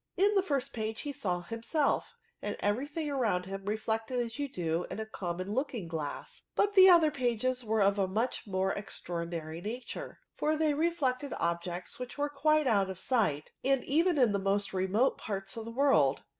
In 0.17 0.33
the 0.33 0.41
first 0.41 0.73
page 0.73 1.01
he 1.01 1.11
saw 1.11 1.41
himself 1.43 2.15
and 2.41 2.55
every 2.59 2.87
thing 2.87 3.07
around 3.07 3.45
him 3.45 3.65
reflected 3.65 4.19
as 4.19 4.39
you 4.39 4.47
do 4.49 4.87
in 4.89 4.99
a 4.99 5.05
common 5.05 5.53
looking 5.53 5.87
glass; 5.87 6.41
but 6.55 6.73
the 6.73 6.89
other 6.89 7.11
pages 7.11 7.63
were 7.63 7.83
of 7.83 7.99
a 7.99 8.07
much 8.07 8.47
more 8.47 8.71
extraordinary 8.73 9.61
nature, 9.61 10.19
for 10.35 10.57
they 10.57 10.73
reflected 10.73 11.33
objects 11.37 11.99
which 11.99 12.17
were 12.17 12.29
quite 12.29 12.65
out 12.65 12.89
of 12.89 12.97
sight, 12.97 13.51
and 13.63 13.83
even 13.83 14.17
in 14.17 14.31
the 14.31 14.39
most 14.39 14.73
remote 14.73 15.19
parts 15.19 15.55
of 15.55 15.65
the 15.65 15.71
world. 15.71 16.23